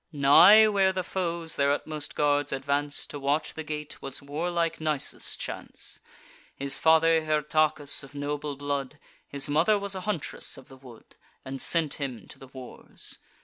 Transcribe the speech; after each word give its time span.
Nigh 0.11 0.67
where 0.67 0.91
the 0.91 1.03
foes 1.03 1.57
their 1.57 1.71
utmost 1.71 2.15
guards 2.15 2.51
advance, 2.51 3.05
To 3.05 3.19
watch 3.19 3.53
the 3.53 3.61
gate 3.63 4.01
was 4.01 4.19
warlike 4.19 4.81
Nisus' 4.81 5.35
chance. 5.37 5.99
His 6.55 6.79
father 6.79 7.21
Hyrtacus 7.23 8.01
of 8.01 8.15
noble 8.15 8.55
blood; 8.55 8.97
His 9.27 9.47
mother 9.47 9.77
was 9.77 9.93
a 9.93 10.01
huntress 10.01 10.57
of 10.57 10.69
the 10.69 10.77
wood, 10.77 11.15
And 11.45 11.61
sent 11.61 11.93
him 12.01 12.27
to 12.29 12.39
the 12.39 12.47
wars. 12.47 13.19